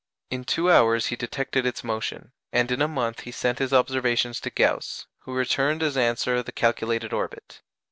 [0.31, 4.39] In two hours he detected its motion, and in a month he sent his observations
[4.39, 7.61] to Gauss, who returned as answer the calculated orbit.